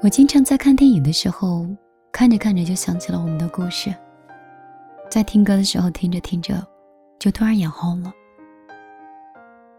[0.00, 1.66] 我经常在看电影的时候，
[2.12, 3.90] 看着看着就想起了我们的故事；
[5.10, 6.64] 在听歌的时候，听着听着，
[7.18, 8.12] 就突然眼红了。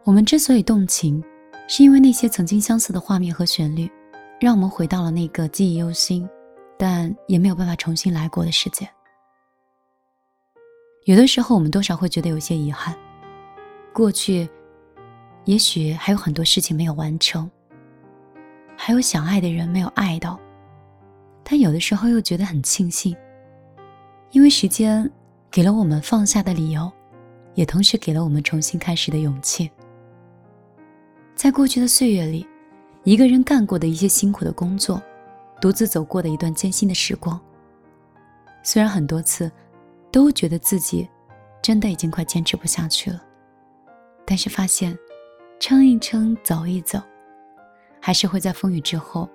[0.04, 1.24] 我们之所以动情，
[1.70, 3.90] 是因为那些曾经相似的画面和旋律，
[4.41, 6.27] 让我们回到了那个记忆犹新，
[6.77, 8.86] 但也没有办法重新来过的世界。
[11.05, 12.94] 有的时候，我们多少会觉得有些遗憾，
[13.94, 14.49] 过去，
[15.45, 17.49] 也许还有很多事情没有完成。
[18.82, 20.40] 还有想爱的人没有爱到，
[21.44, 23.14] 但有的时候又觉得很庆幸，
[24.32, 25.08] 因为时间
[25.52, 26.90] 给了我们放下的理由，
[27.55, 29.70] 也同时给了我们重新开始的勇气。
[31.36, 32.48] 在过去的岁月里，
[33.04, 35.04] 一个人干过的一些辛苦的工作，
[35.60, 37.38] 独自走过的一段艰辛的时光，
[38.64, 39.52] 虽然很多次
[40.10, 41.05] 都觉得自己
[41.62, 43.22] 真的已经快坚持不下去了，
[44.26, 44.98] 但是发现
[45.60, 46.98] 撑一撑，走一走。
[48.09, 49.30] 还是会在风雨之后，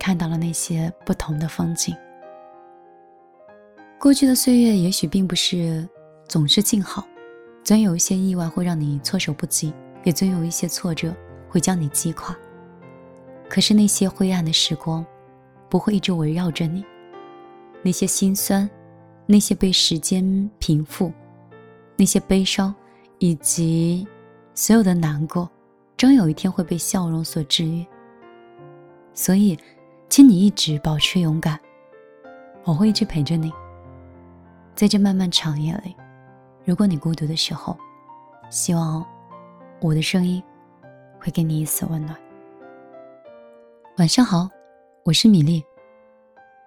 [0.00, 1.94] 看到了那些不同的风景。
[4.00, 5.88] 过去的岁月也许并不是
[6.26, 7.06] 总是静好，
[7.62, 11.14] 总有一些意外会让你措手不及，也总有一些挫折
[11.48, 12.36] 会将你击垮。
[13.48, 15.06] 可是那些灰暗的时光，
[15.68, 16.84] 不会一直围绕着你。
[17.80, 18.68] 那些心酸，
[19.24, 21.12] 那些被时间平复，
[21.94, 22.74] 那些悲伤，
[23.20, 24.04] 以及
[24.52, 25.48] 所有的难过。
[25.98, 27.84] 终有一天会被笑容所治愈。
[29.12, 29.58] 所以，
[30.08, 31.58] 请你一直保持勇敢，
[32.62, 33.52] 我会一直陪着你。
[34.76, 35.96] 在这漫漫长夜里，
[36.64, 37.76] 如果你孤独的时候，
[38.48, 39.04] 希望
[39.80, 40.40] 我的声音
[41.18, 42.16] 会给你一丝温暖。
[43.96, 44.48] 晚上好，
[45.02, 45.64] 我是米粒，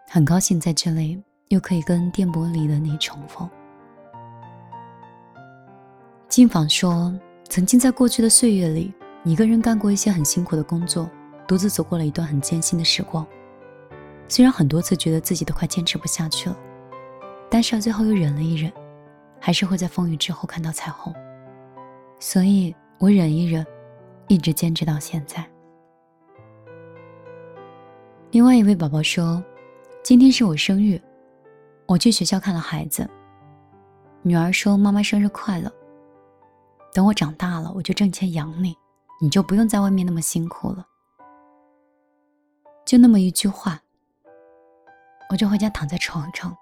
[0.09, 3.49] 很高兴在这里又可以跟电波里的你重逢。
[6.27, 8.93] 金访说，曾经在过去的岁月里。
[9.23, 11.07] 一个人干过一些很辛苦的工作，
[11.47, 13.25] 独自走过了一段很艰辛的时光。
[14.27, 16.57] 虽然很多次觉得自己都快坚持不下去了，
[17.49, 18.71] 但是最后又忍了一忍，
[19.39, 21.13] 还是会在风雨之后看到彩虹。
[22.19, 23.63] 所以我忍一忍，
[24.27, 25.45] 一直坚持到现在。
[28.31, 29.43] 另外一位宝宝说
[30.01, 30.99] ：“今天是我生日，
[31.85, 33.07] 我去学校看了孩子。
[34.23, 35.71] 女儿说：‘妈妈生日快乐。’
[36.93, 38.75] 等我长大了，我就挣钱养你。”
[39.23, 40.87] 你就不用在外面那么辛苦了。
[42.83, 43.79] 就那么一句话，
[45.29, 46.57] 我就回家躺在床上，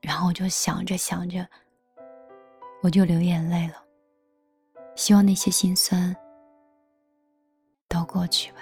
[0.00, 1.44] 然后我就想着想着，
[2.84, 3.74] 我就流眼泪了。
[4.94, 6.14] 希望那些心酸
[7.88, 8.58] 都过去吧。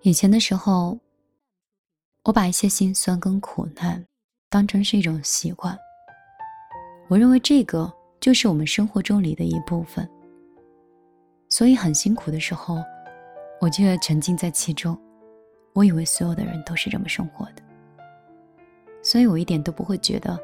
[0.00, 0.98] 以前的时候，
[2.24, 4.04] 我把一些心酸跟苦难
[4.50, 5.78] 当成是一种习惯。
[7.12, 10.08] 我认为这个就是我们生活中里的一部分，
[11.50, 12.82] 所以很辛苦的时候，
[13.60, 14.98] 我就要沉浸在其中。
[15.74, 17.62] 我以为所有的人都是这么生活的，
[19.02, 20.40] 所以我一点都不会觉得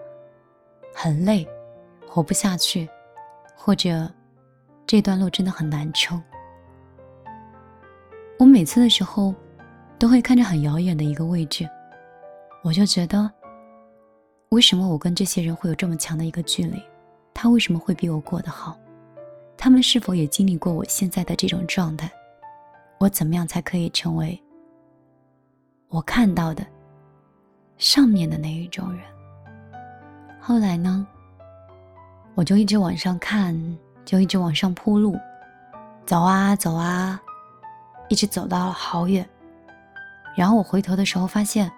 [0.94, 1.48] 很累，
[2.06, 2.86] 活不下去，
[3.56, 4.06] 或者
[4.86, 6.22] 这段路真的很难撑。
[8.38, 9.34] 我每次的时候，
[9.98, 11.66] 都会看着很遥远的一个位置，
[12.62, 13.37] 我就觉得。
[14.50, 16.82] 为什么我跟这些人会有这么强的一个距离？
[17.34, 18.76] 他为什么会比我过得好？
[19.56, 22.10] 他们是否也经历过我现在的这种状态？
[22.98, 24.40] 我怎么样才可以成为
[25.88, 26.66] 我看到的
[27.76, 29.02] 上面的那一种人？
[30.40, 31.06] 后来呢？
[32.34, 35.18] 我就一直往上看，就一直往上铺路，
[36.06, 37.20] 走啊走啊，
[38.08, 39.28] 一直走到了好远。
[40.36, 41.70] 然后我回头的时候发现，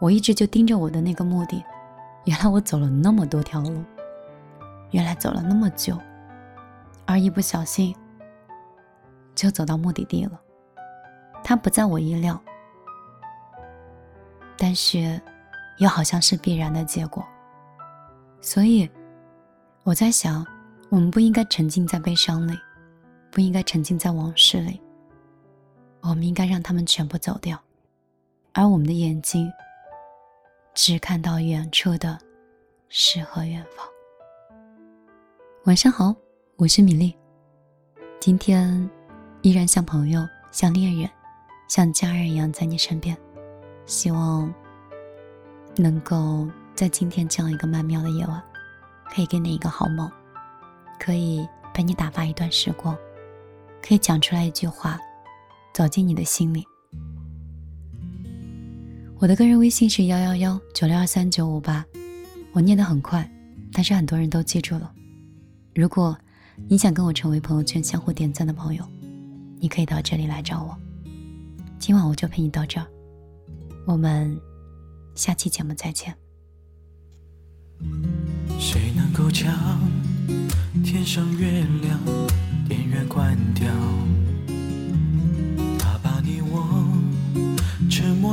[0.00, 1.62] 我一直就盯着我的那个目的。
[2.24, 3.84] 原来我走了那么多条路，
[4.92, 5.98] 原来走了那么久，
[7.04, 7.94] 而一不小心
[9.34, 10.40] 就走到目的地了。
[11.42, 12.40] 它不在我意料，
[14.56, 15.20] 但是
[15.78, 17.22] 又好像是必然的结果。
[18.40, 18.90] 所以
[19.82, 20.46] 我在想，
[20.88, 22.58] 我们不应该沉浸在悲伤里，
[23.30, 24.80] 不应该沉浸在往事里，
[26.00, 27.60] 我们应该让他们全部走掉，
[28.54, 29.52] 而我们的眼睛。
[30.74, 32.18] 只看到远处的
[32.88, 33.86] 诗和远方。
[35.66, 36.12] 晚上好，
[36.56, 37.16] 我是米粒。
[38.18, 38.90] 今天
[39.42, 41.08] 依然像朋友、像恋人、
[41.68, 43.16] 像家人一样在你身边，
[43.86, 44.52] 希望
[45.76, 48.42] 能够在今天这样一个曼妙的夜晚，
[49.14, 50.10] 可以给你一个好梦，
[50.98, 52.98] 可以陪你打发一段时光，
[53.80, 54.98] 可以讲出来一句话，
[55.72, 56.66] 走进你的心里。
[59.18, 61.84] 我的个人微信是幺幺幺九六二三九五八，
[62.52, 63.28] 我念得很快，
[63.72, 64.92] 但是很多人都记住了。
[65.74, 66.16] 如果
[66.68, 68.84] 你想跟我成为朋友圈相互点赞的朋友，
[69.58, 70.76] 你可以到这里来找我。
[71.78, 72.86] 今晚我就陪你到这儿，
[73.86, 74.36] 我们
[75.14, 76.14] 下期节目再见。
[78.58, 79.52] 谁能够将
[80.82, 81.98] 天上月亮
[82.68, 83.68] 电源关掉？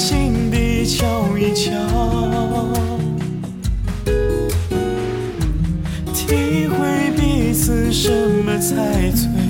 [0.00, 1.70] 心底瞧一瞧。
[6.14, 8.10] 体会彼此什
[8.42, 9.49] 么才最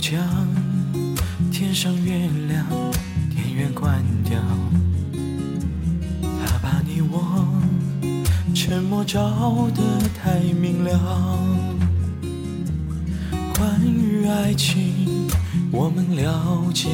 [0.00, 0.18] 将
[1.52, 2.66] 天上月亮
[3.28, 3.70] 电源？
[3.74, 4.40] 关掉，
[6.46, 7.46] 他把你我
[8.54, 9.82] 沉默照得
[10.18, 11.38] 太明了。
[13.54, 15.28] 关于爱情，
[15.70, 16.88] 我们了解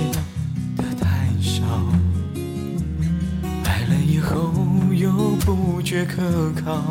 [0.77, 1.63] 的太少。
[3.65, 4.53] 爱了以后
[4.93, 5.13] 又
[5.45, 6.83] 不觉可靠。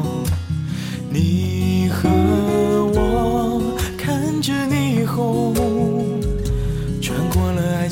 [1.10, 2.85] 你和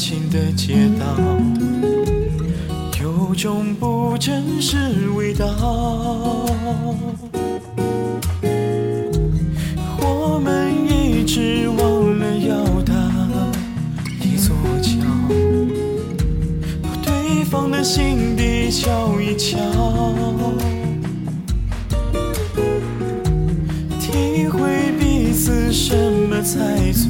[0.03, 1.05] 情的街道。
[3.01, 4.75] 有种不真实
[5.15, 5.45] 味道。
[10.01, 12.93] 我们一直忘了要搭
[14.19, 14.99] 一座桥，
[17.01, 19.57] 对方的心底瞧一瞧，
[24.01, 25.95] 体会彼此什
[26.29, 27.09] 么才最